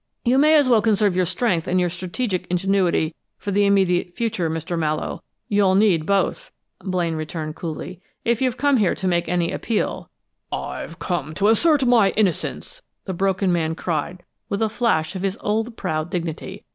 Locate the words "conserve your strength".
0.81-1.67